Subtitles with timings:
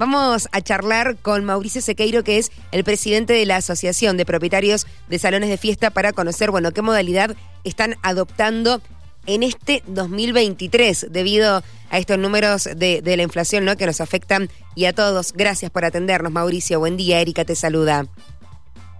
[0.00, 4.86] Vamos a charlar con Mauricio Sequeiro, que es el presidente de la Asociación de Propietarios
[5.10, 8.80] de Salones de Fiesta, para conocer, bueno, qué modalidad están adoptando
[9.26, 13.76] en este 2023 debido a estos números de, de la inflación, ¿no?
[13.76, 15.34] Que nos afectan y a todos.
[15.34, 16.80] Gracias por atendernos, Mauricio.
[16.80, 18.06] Buen día, Erika te saluda.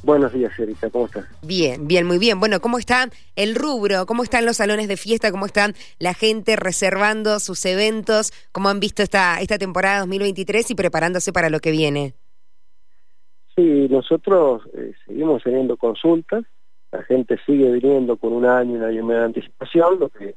[0.03, 1.27] Buenos días, Erika, ¿cómo estás?
[1.43, 2.41] Bien, bien, muy bien.
[2.41, 4.07] Bueno, ¿cómo está el rubro?
[4.07, 5.31] ¿Cómo están los salones de fiesta?
[5.31, 8.33] ¿Cómo están la gente reservando sus eventos?
[8.51, 12.15] ¿Cómo han visto esta, esta temporada 2023 y preparándose para lo que viene?
[13.55, 16.45] Sí, nosotros eh, seguimos teniendo consultas,
[16.93, 20.35] la gente sigue viniendo con un año, un año y medio de anticipación, lo que,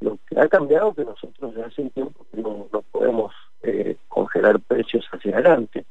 [0.00, 3.32] lo que ha cambiado que nosotros ya hace un tiempo que no, no podemos
[3.62, 5.86] eh, congelar precios hacia adelante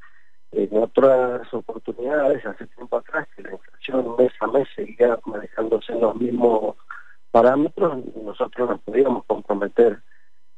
[0.51, 6.01] en otras oportunidades, hace tiempo atrás, que la inflación mes a mes seguía manejándose en
[6.01, 6.75] los mismos
[7.31, 9.99] parámetros, nosotros nos podíamos comprometer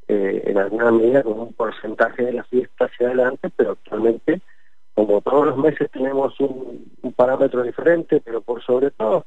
[0.07, 4.41] eh, en alguna medida con un porcentaje de la fiesta hacia adelante, pero actualmente,
[4.93, 9.25] como todos los meses tenemos un, parámetro diferente, pero por sobre todo,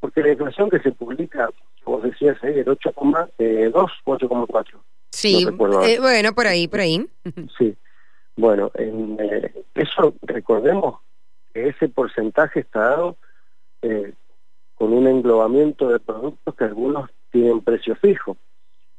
[0.00, 1.48] porque la inflación que se publica,
[1.84, 4.64] como decías el 8,2 o 8,4.
[5.10, 7.06] Sí, eh, bueno, por ahí, por ahí.
[7.56, 7.76] Sí.
[8.36, 11.00] Bueno, en, eh, eso recordemos
[11.52, 13.16] que ese porcentaje está dado
[13.82, 14.14] eh,
[14.74, 18.36] con un englobamiento de productos que algunos tienen precio fijo,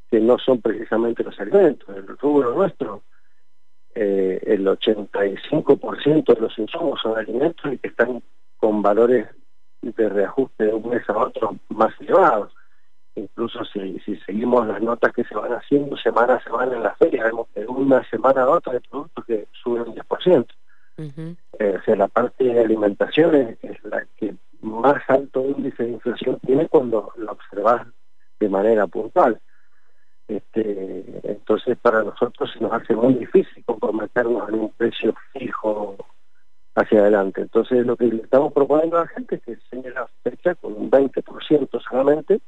[0.10, 1.88] que no son precisamente los alimentos.
[1.96, 3.04] El rubro nuestro,
[3.96, 8.22] eh, el 85% de los insumos son alimentos y que están
[8.58, 9.28] con valores
[9.82, 12.54] de reajuste de un mes a otro más elevados
[13.16, 17.26] incluso si, seguimos las notas que se van haciendo semana a semana en la feria,
[17.26, 20.48] vemos que una semana a otra hay productos que suben un 10%.
[20.98, 26.40] Eh, o sea, la parte de alimentación es, la que más alto índice de inflación
[26.46, 27.88] tiene cuando lo observas
[28.40, 29.40] de manera puntual.
[30.28, 35.98] Este, entonces, para nosotros se nos hace muy difícil comprometernos en un precio fijo
[36.76, 37.42] hacia adelante.
[37.42, 40.74] Entonces, lo que le estamos proponiendo a la gente es que enseñe la fecha con
[40.74, 42.40] un 20% solamente,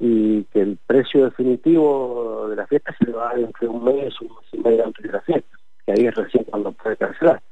[0.00, 3.84] y que el precio definitivo de la fiesta se le va a dar entre un
[3.84, 5.49] mes, un mes y medio antes de la fiesta,
[5.94, 7.42] que ahí es recién cuando puede cancelar.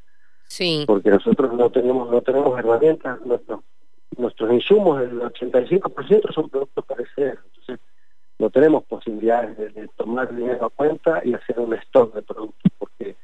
[0.46, 0.84] Sí.
[0.86, 3.60] Porque nosotros no tenemos no tenemos herramientas, nuestros
[4.16, 7.78] nuestros insumos, el 85% son productos perecederos, entonces
[8.38, 13.16] no tenemos posibilidades de, tomar dinero a cuenta y hacer un stock de productos, porque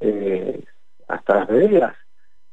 [0.00, 0.64] eh,
[1.08, 1.96] hasta las bebidas,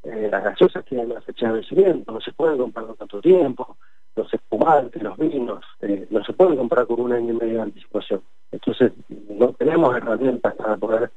[0.03, 3.77] eh, las gaseosas tienen una fecha de vencimiento, no se pueden comprar con tanto tiempo,
[4.15, 7.61] los espumantes, los vinos, eh, no se pueden comprar con un año y medio de
[7.61, 8.21] anticipación.
[8.51, 8.91] Entonces,
[9.29, 11.11] no tenemos herramientas para poder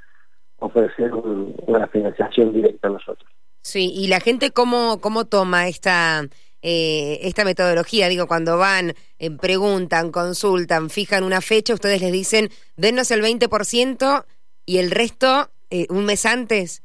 [0.85, 3.31] ofrecer una financiación directa a nosotros.
[3.63, 6.25] Sí, y la gente cómo, cómo toma esta,
[6.63, 12.49] eh, esta metodología, digo, cuando van, eh, preguntan, consultan, fijan una fecha, ustedes les dicen,
[12.77, 14.25] denos el 20%
[14.67, 15.49] y el resto
[15.89, 16.83] un mes antes.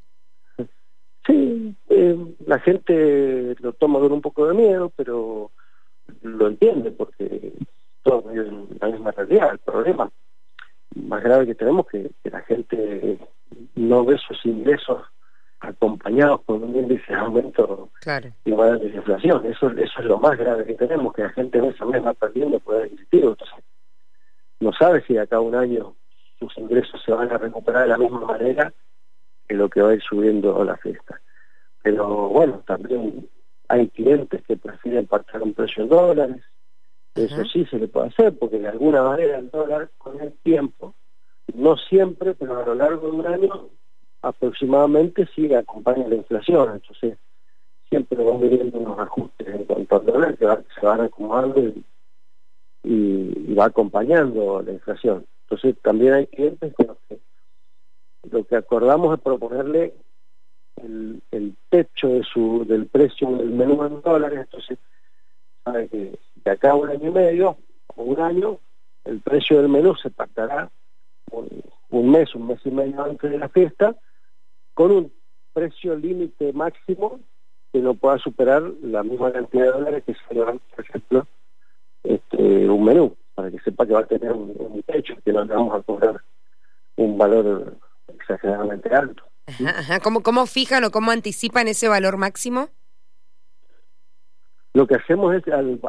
[1.26, 1.76] Sí,
[2.46, 5.52] la gente lo toma con un poco de miedo, pero
[6.22, 7.52] lo entiende porque
[8.04, 9.52] todos viven la misma realidad.
[9.52, 10.10] El problema
[10.96, 13.20] más grave que tenemos es que, la gente
[13.76, 15.02] no ve sus ingresos
[15.60, 17.90] acompañados con un índice de aumento
[18.46, 19.46] igual de inflación.
[19.46, 22.14] Eso, eso es lo más grave que tenemos, que la gente mes a mes va
[22.14, 23.30] perdiendo poder adquisitivo.
[23.32, 23.64] Entonces,
[24.60, 25.96] no sabe si de acá a un año
[26.40, 28.74] sus ingresos se van a recuperar de la misma manera
[29.48, 31.20] que lo que va a ir subiendo la fiesta.
[31.82, 33.28] Pero bueno, también
[33.70, 36.44] hay clientes que prefieren pactar un precio en dólares.
[37.16, 40.94] Eso sí se le puede hacer, porque de alguna manera el dólar con el tiempo,
[41.54, 43.70] no siempre, pero a lo largo de un año,
[44.22, 46.74] aproximadamente sí acompaña la inflación.
[46.74, 47.18] Entonces,
[47.90, 50.46] siempre van viendo unos ajustes en cuanto al dólar que
[50.80, 51.84] se van acumulando y,
[53.54, 55.26] va acompañando la inflación.
[55.44, 57.20] Entonces, también hay clientes que
[58.30, 59.94] lo que acordamos es proponerle
[60.84, 64.78] el, techo de su del precio del menú en dólares, entonces
[65.64, 67.58] sabe que de acá un año y medio
[67.96, 68.60] o un año
[69.04, 70.70] el precio del menú se pactará
[71.32, 73.96] un, mes, un mes y medio antes de la fiesta,
[74.74, 75.14] con un
[75.54, 77.20] precio límite máximo
[77.72, 81.28] que no pueda superar la misma cantidad de dólares que se por ejemplo,
[82.04, 85.44] este, un menú, para que sepa que va a tener un, un techo, que no
[85.44, 86.22] le vamos a cobrar
[86.96, 87.78] un valor
[88.08, 89.24] exageradamente alto.
[90.04, 92.70] ¿Cómo, ¿Cómo fijan o cómo anticipan ese valor máximo?
[94.74, 95.80] Lo que hacemos es, al,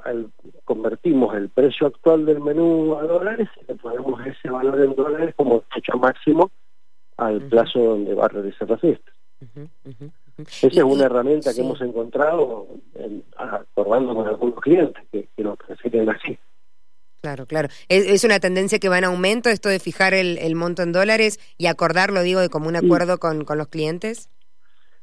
[0.65, 5.35] convertimos el precio actual del menú a dólares y le ponemos ese valor en dólares
[5.37, 6.51] como fecha máximo
[7.17, 9.13] al plazo donde va a realizar la fiesta.
[10.39, 15.59] Esa es una herramienta que hemos encontrado en, acordando con algunos clientes que, que nos
[15.59, 16.39] prefieren así.
[17.21, 17.69] Claro, claro.
[17.89, 21.67] ¿Es, una tendencia que va en aumento esto de fijar el, monto en dólares y
[21.67, 24.31] acordarlo, digo, de como un acuerdo con, con los clientes?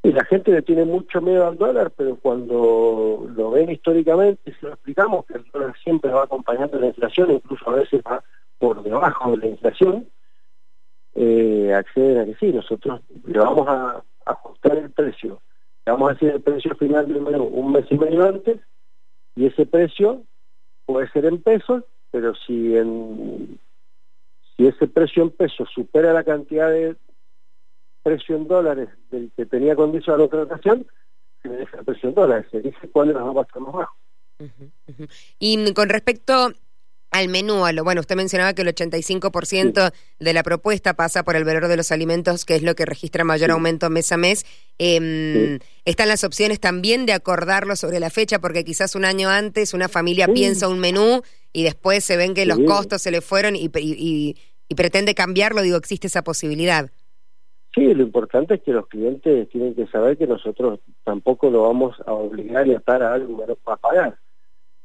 [0.05, 4.67] Y la gente le tiene mucho miedo al dólar, pero cuando lo ven históricamente, se
[4.67, 8.23] lo explicamos que el dólar siempre va acompañando la inflación, incluso a veces va
[8.59, 10.07] por debajo de la inflación,
[11.15, 15.41] eh, acceden a que sí, nosotros le vamos a ajustar el precio,
[15.87, 18.59] le vamos a decir el precio final menú un mes y medio antes,
[19.35, 20.21] y ese precio
[20.85, 23.57] puede ser en pesos, pero si en
[24.55, 26.95] si ese precio en pesos supera la cantidad de
[28.05, 30.85] precio en dólares del que tenía condición la contratación,
[31.41, 33.73] se me deja el precio en dólares, se dice cuándo nos va a estar más
[33.73, 33.95] bajo.
[35.39, 36.53] Y con respecto
[37.09, 41.35] al menú, a lo, bueno, usted mencionaba que el 85% de la propuesta pasa por
[41.35, 44.45] el valor de los alimentos, que es lo que registra mayor aumento mes a mes.
[44.77, 49.73] Eh, Están las opciones también de acordarlo sobre la fecha, porque quizás un año antes
[49.73, 51.21] una familia piensa un menú
[51.53, 55.61] y después se ven que los costos se le fueron y, y pretende cambiarlo.
[55.61, 56.91] Digo, existe esa posibilidad.
[57.75, 61.97] Sí, lo importante es que los clientes tienen que saber que nosotros tampoco lo vamos
[62.05, 64.17] a obligar y atar a algo para pagar.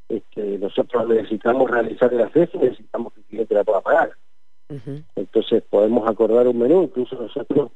[0.09, 4.11] Este, nosotros necesitamos realizar la fecha y necesitamos que el cliente la pueda pagar.
[5.15, 7.71] Entonces podemos acordar un menú, incluso nosotros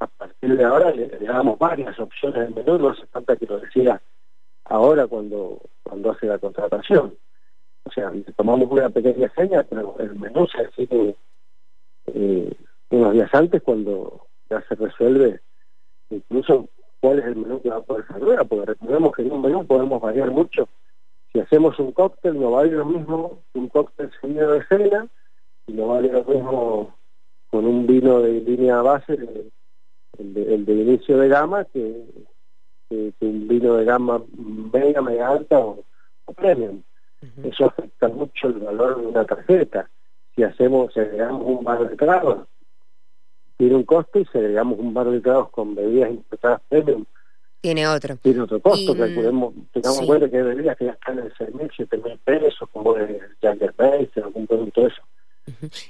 [0.00, 3.60] a partir de ahora le, damos varias opciones de menú, no hace falta que lo
[3.60, 4.00] decida
[4.64, 7.14] ahora cuando, cuando hace la contratación.
[7.84, 11.16] O sea, tomamos una pequeña seña, pero el menú se decide
[12.06, 12.52] eh,
[12.90, 15.40] unos días antes cuando ya se resuelve
[16.10, 16.68] incluso
[17.00, 19.66] cuál es el menú que va a poder saludar, porque recordemos que en un menú
[19.66, 20.68] podemos variar mucho.
[21.32, 25.06] Si hacemos un cóctel, no vale lo mismo un cóctel seguido de cena,
[25.66, 26.94] y no vale lo mismo
[27.50, 29.18] con un vino de línea base,
[30.18, 32.04] el de, inicio de gama, que,
[33.20, 34.22] un vino de gama
[34.72, 35.84] media, media alta o,
[36.34, 36.82] premium.
[37.42, 39.90] Eso afecta mucho el valor de una tarjeta.
[40.34, 42.46] Si hacemos, si agregamos un bar de trago,
[43.58, 47.04] tiene un costo y si agregamos un bar de tragos con bebidas importadas premium,
[47.60, 48.16] tiene otro.
[48.22, 51.30] Tiene otro costo, que calculemos, tengamos en cuenta que hay bebidas que ya están en
[51.30, 55.02] 6.000, 7.000 pesos, como el Jagger Base, algún producto de eso.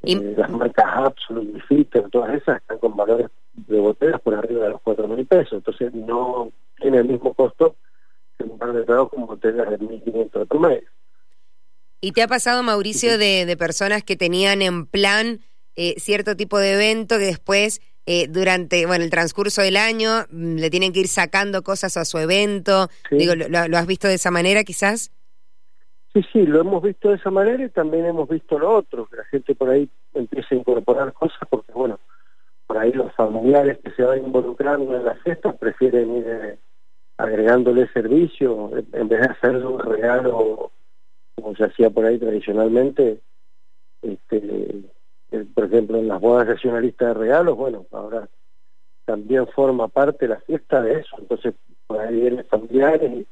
[0.03, 4.71] Eh, las marcas Absolute, Filter, todas esas están con valores de botellas por arriba de
[4.71, 6.51] los 4.000 pesos, entonces no
[6.81, 7.77] tiene el mismo costo
[8.39, 10.89] que un bar de tragos con botellas de 1.500 de promedio.
[12.01, 15.41] ¿Y te ha pasado, Mauricio, de, de personas que tenían en plan
[15.81, 20.57] eh, cierto tipo de evento que después, eh, durante bueno el transcurso del año, mm,
[20.57, 22.89] le tienen que ir sacando cosas a su evento.
[23.13, 25.13] Digo, ¿lo, has visto de esa manera quizás?
[26.13, 29.19] Sí, sí, lo hemos visto de esa manera y también hemos visto lo otro, que
[29.19, 32.01] la gente por ahí empieza a incorporar cosas porque, bueno,
[32.67, 36.59] por ahí los familiares que se van involucrando en las fiestas prefieren ir eh,
[37.19, 40.73] agregándole servicio en vez de hacerle un regalo
[41.37, 43.21] como se hacía por ahí tradicionalmente,
[44.03, 44.83] este,
[45.55, 48.29] por ejemplo, en las bodas nacionalistas de regalos, bueno, ahora
[49.05, 51.55] también forma parte la fiesta de eso, entonces
[51.87, 53.27] por ahí vienen familiares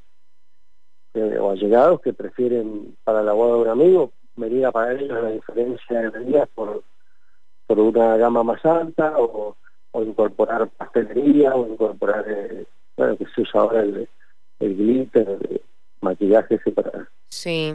[1.14, 5.22] eh, o allegados que prefieren para la boda de un amigo venir a pagar ellos
[5.22, 6.82] la diferencia de medidas por,
[7.66, 9.56] por una gama más alta o,
[9.92, 12.66] o incorporar pastelería o incorporar, eh,
[12.96, 14.08] bueno, que se usa ahora el,
[14.60, 15.60] el glitter, el
[16.00, 17.74] maquillaje ese para, sí.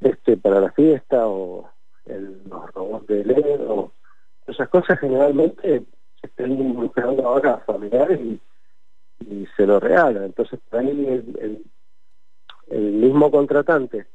[0.00, 1.68] este, para la fiesta o
[2.08, 3.92] el, los robots de LED o
[4.46, 5.82] esas cosas generalmente
[6.20, 8.40] se están involucrando ahora a familiares y,
[9.56, 10.24] se lo regalan.
[10.24, 11.64] Entonces, por ahí el,
[12.70, 14.06] el, mismo contratante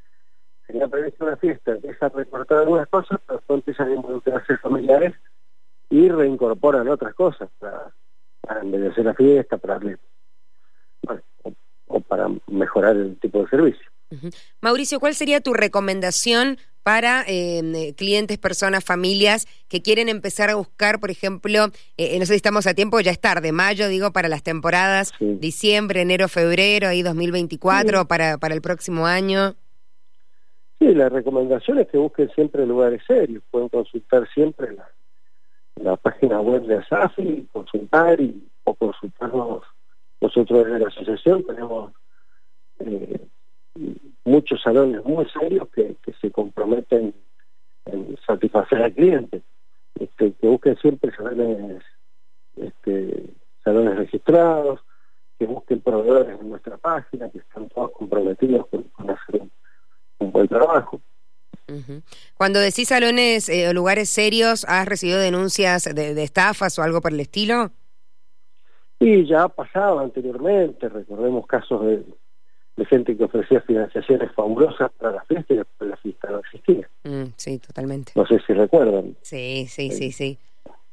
[0.66, 5.14] tenía previsto una fiesta, empieza a recortar algunas cosas, pero después empiezan a involucrarse familiares
[5.90, 7.92] y reincorporan otras cosas para,
[8.42, 9.80] para la fiesta, para
[11.88, 13.92] o, para mejorar el tipo de servicio.
[14.62, 21.00] Mauricio, ¿cuál sería tu recomendación para em, clientes, personas, familias que quieren empezar a buscar,
[21.00, 24.28] por ejemplo, eh, no sé si estamos a tiempo, ya es tarde, mayo, digo, para
[24.28, 29.56] las temporadas, diciembre, enero, febrero, ahí 2024, para, para el próximo año.
[30.80, 34.90] Sí, la recomendación es que busquen siempre lugares serios, pueden consultar siempre la,
[35.76, 39.64] la página web de ASAFI, consultar y, o consultarnos
[40.20, 41.92] nosotros desde la asociación, tenemos
[42.80, 43.28] eh,
[44.26, 47.14] muchos salones muy serios que, se comprometen
[47.86, 49.42] en satisfacer al cliente,
[50.00, 51.84] este, que busquen siempre salones,
[52.56, 53.30] este,
[53.64, 54.80] salones registrados,
[55.38, 59.42] que busquen proveedores en nuestra página, que están todos comprometidos con, hacer
[60.20, 61.02] un, buen trabajo.
[62.36, 67.02] Cuando decís salones eh, o lugares serios, ¿has recibido denuncias de, de, estafas o algo
[67.02, 67.72] por el estilo?
[69.00, 72.06] Sí, ya ha pasado anteriormente, recordemos casos de,
[72.76, 76.90] de gente que ofrecía financiaciones fabulosas para la fiesta y después la fiesta no existía.
[77.04, 78.14] Mm, sí, totalmente.
[78.16, 79.16] No sé si recuerdan.
[79.22, 80.40] Sí, sí, sí, sí.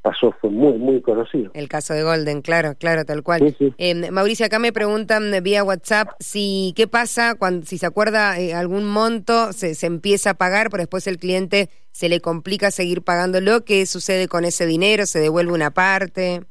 [0.02, 1.50] Pasó, fue muy, muy conocido.
[1.52, 3.54] El caso de Golden, claro, claro, tal cual.
[3.76, 8.54] Eh, Mauricio, acá me preguntan vía WhatsApp si qué pasa cuando, si se acuerda eh,
[8.54, 13.02] algún monto, se, se empieza a pagar, pero después el cliente se le complica seguir
[13.02, 13.64] pagándolo.
[13.66, 15.04] ¿Qué sucede con ese dinero?
[15.04, 16.44] ¿Se devuelve una parte?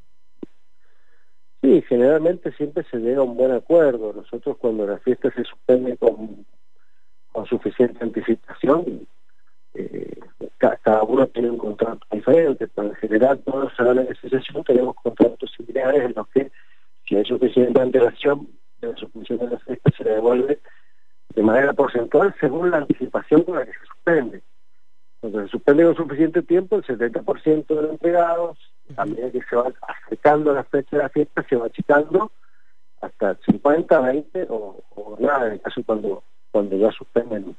[1.62, 4.14] Sí, generalmente siempre se llega a un buen acuerdo.
[4.14, 6.46] Nosotros cuando la fiesta se suspende con,
[7.48, 9.08] suficiente anticipación,
[9.74, 10.20] eh,
[10.58, 14.96] cada uno tiene un contrato diferente, pero en general todos los salones de asociación tenemos
[14.96, 16.52] contratos similares en los que
[17.08, 18.50] si hay suficiente antelación
[18.82, 20.60] de la suspensión de la fiesta se devuelve
[21.34, 24.42] de manera porcentual según la anticipación con la que se suspende.
[25.22, 28.58] Cuando se suspende con suficiente tiempo, el 70% de los empleados
[28.98, 32.32] a medida que se va acercando la fecha de la fiesta, se va achicando
[33.02, 37.56] hasta 50, 20 o, nada, en el caso cuando, cuando ya suspenden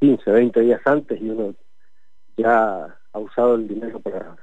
[0.00, 1.54] 15, 20 días antes y uno
[2.36, 4.36] ya ha usado el dinero para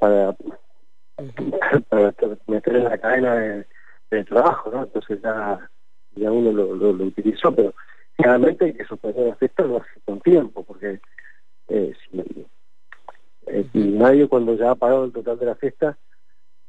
[0.00, 0.34] para,
[1.88, 2.14] para
[2.46, 4.82] meter en la cadena de, trabajo, ¿no?
[4.82, 5.70] Entonces ya,
[6.16, 7.74] ya uno lo, lo, utilizó, pero
[8.18, 11.00] realmente hay que suspender la fiesta lo hace con tiempo, porque
[11.68, 11.94] eh,
[13.80, 15.96] y nadie cuando ya ha pagado el total de la fiesta,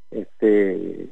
[0.10, 1.10] este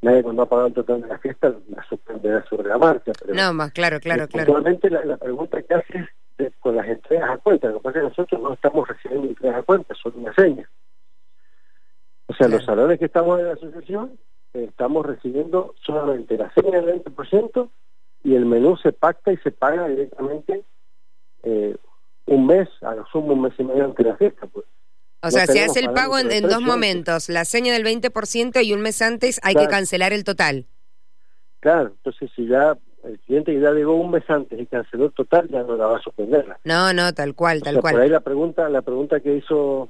[0.00, 3.12] nadie cuando ha pagado el total de la fiesta la suspenderá sobre la marcha.
[3.20, 4.52] Pero, no, más claro, claro, claro.
[4.52, 7.68] Actualmente la, la, pregunta que haces es con las entregas a cuenta.
[7.68, 10.68] Lo que pasa es que nosotros no estamos recibiendo entregas a cuenta, son una seña.
[12.26, 14.18] O sea, los salones que estamos en la asociación
[14.54, 17.70] eh, estamos recibiendo solamente la seña del 20%
[18.24, 20.64] y el menú se pacta y se paga directamente
[21.42, 21.76] eh,
[22.26, 24.46] un mes, a lo sumo un mes y medio antes de la fiesta.
[24.46, 24.64] Pues.
[25.22, 28.80] O sea, se hace el pago en, dos momentos, la seña del 20% y un
[28.80, 30.66] mes antes hay que cancelar el total.
[31.60, 35.48] Claro, entonces si ya el cliente ya llegó un mes antes y canceló el total,
[35.48, 36.58] ya no la va a suspenderla.
[36.64, 37.94] No, no, tal cual, tal cual.
[37.94, 39.88] Por ahí la pregunta, la pregunta que hizo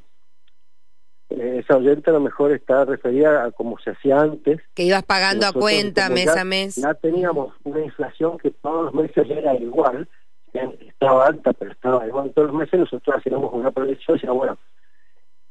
[1.31, 4.61] eh, esa oyente a lo mejor está referida a cómo se hacía antes.
[4.75, 6.77] Que ibas pagando a cuenta mes a mes.
[6.77, 10.07] Ya teníamos una inflación que todos los meses era igual,
[10.53, 14.59] estaba alta, pero estaba igual todos los meses, nosotros hacíamos una proyección y decíamos, bueno,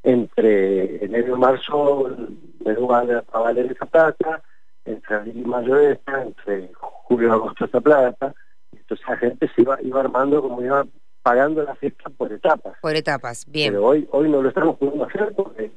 [0.03, 2.17] entre enero y marzo
[2.63, 4.41] Perú a valer esa plata,
[4.86, 8.34] entre abril y mayo esta, entre julio y agosto esta plata,
[8.72, 10.86] entonces la gente se iba, iba armando como iba
[11.22, 12.77] pagando la fiesta por etapas.
[12.81, 13.74] Por etapas, bien.
[13.74, 15.72] Pero hoy, hoy no lo estamos pudiendo hacer porque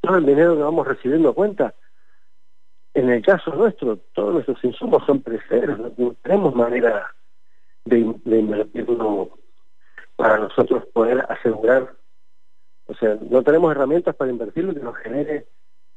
[0.00, 1.74] todo el dinero que vamos recibiendo a cuenta,
[2.94, 7.10] en el caso nuestro, todos nuestros insumos son precederos, no tenemos manera
[7.84, 9.38] de, de invertirlo
[10.16, 11.94] para nosotros poder asegurar
[12.86, 15.46] o sea, no tenemos herramientas para invertirlo que nos genere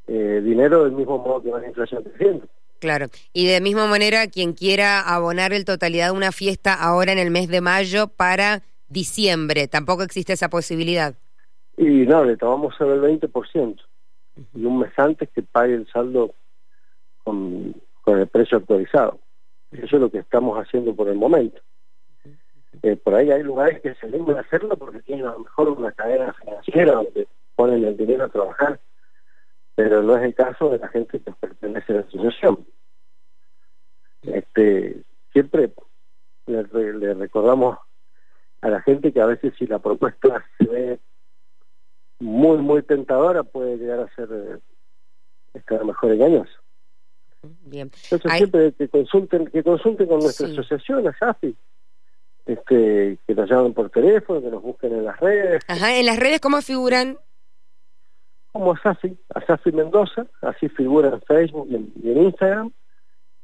[0.08, 2.48] eh, dinero del mismo modo que va la inflación creciendo.
[2.80, 7.18] Claro, y de misma manera, quien quiera abonar el totalidad de una fiesta ahora en
[7.18, 11.16] el mes de mayo para diciembre, tampoco existe esa posibilidad.
[11.78, 13.82] Y no, le tomamos solo el 20%,
[14.54, 16.34] y un mes antes que pague el saldo
[17.24, 19.20] con, con el precio actualizado.
[19.72, 21.60] Eso es lo que estamos haciendo por el momento.
[22.86, 25.70] Eh, por ahí hay lugares que se animan a hacerlo porque tienen a lo mejor
[25.70, 28.80] una cadena financiera donde ponen el dinero a trabajar,
[29.74, 32.64] pero no es el caso de la gente que pertenece a la asociación.
[34.22, 35.02] Este,
[35.34, 35.72] siempre
[36.46, 37.80] le, recordamos
[38.62, 41.00] a la gente que a veces si la propuesta se ve
[42.20, 44.60] muy, muy tentadora, puede llegar a ser eh,
[45.56, 46.54] estar mejor engañosa.
[47.62, 47.90] Bien.
[48.04, 51.58] Entonces siempre que consulten, que consulten con nuestra asociación, a SAFI,
[52.46, 55.64] este, que nos llamen por teléfono, que nos busquen en las redes.
[55.68, 57.18] Ajá, ¿en las redes cómo figuran?
[58.52, 62.72] Como Asafi, Asafi Mendoza, así figura en Facebook y en, Instagram.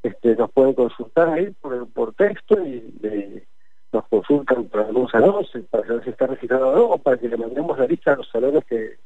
[0.02, 3.42] Este, nos pueden consultar ahí por, por texto y
[3.92, 7.36] nos consultan por algún salón para saber si está registrado o no, para que le
[7.36, 8.96] mandemos la lista a los salones que,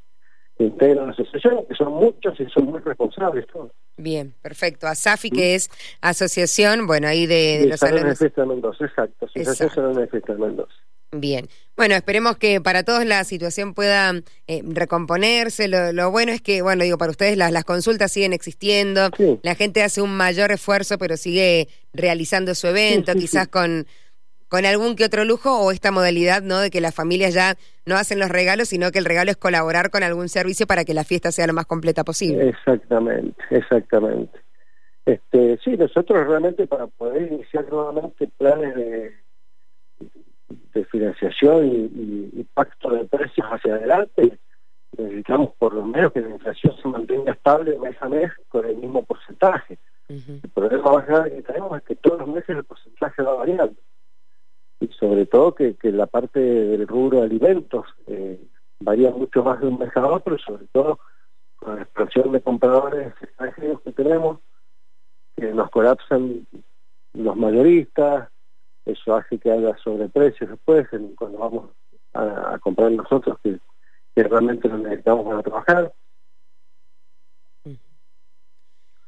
[0.57, 3.73] que integran la asociación, que son muchos y son muy responsables todos.
[3.97, 4.87] Bien, perfecto.
[4.87, 5.71] ASAFI, que es
[6.01, 8.19] asociación, bueno, ahí de, los salones...
[8.19, 9.27] de de Mendoza, exacto.
[9.27, 10.75] Asociación Salones de Fiesta de Mendoza.
[11.13, 11.49] Bien.
[11.77, 14.13] Bueno, esperemos que para todos la situación pueda
[14.47, 15.69] eh, recomponerse.
[15.69, 19.11] Lo, bueno es que, bueno, digo, para ustedes las, las consultas siguen existiendo.
[19.43, 23.87] La gente hace un mayor esfuerzo, pero sigue realizando su evento, quizás con
[24.49, 26.61] con algún que otro lujo o esta modalidad, ¿no?
[26.61, 29.91] De que las familias ya no hacen los regalos, sino que el regalo es colaborar
[29.91, 32.49] con algún servicio para que la fiesta sea lo más completa posible.
[32.49, 34.39] Exactamente, exactamente.
[35.05, 39.13] Este, sí, nosotros realmente para poder iniciar nuevamente planes de,
[40.75, 44.39] de financiación y, pacto de precios hacia adelante,
[44.97, 48.77] necesitamos por lo menos que la inflación se mantenga estable mes a mes con el
[48.77, 49.79] mismo porcentaje.
[50.09, 53.75] El problema más grande que tenemos es que todos los meses el porcentaje va variando.
[54.81, 58.41] Y sobre todo que, que la parte del rubro de alimentos eh,
[58.81, 60.99] varía mucho más de un mes a otro, sobre todo
[61.57, 64.41] con la explosión de compradores extranjeros que tenemos,
[65.37, 66.47] que nos colapsan
[67.15, 68.29] los mayoristas,
[68.85, 71.71] eso hace que haya sobreprecios después cuando vamos
[72.15, 73.59] a, comprar nosotros que,
[74.15, 75.93] realmente lo necesitamos para trabajar.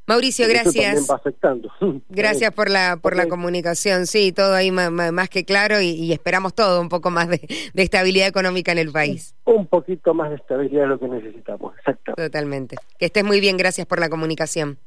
[0.09, 1.09] Mauricio, gracias.
[1.09, 1.71] Va afectando.
[2.09, 4.07] Gracias por la por la comunicación.
[4.07, 8.27] Sí, todo ahí más, que claro y, esperamos todo, un poco más de, de, estabilidad
[8.27, 9.35] económica en el país.
[9.45, 12.15] Un poquito más de estabilidad es lo que necesitamos, exacto.
[12.17, 12.77] Totalmente.
[12.99, 14.79] Que estés muy bien, gracias por la comunicación.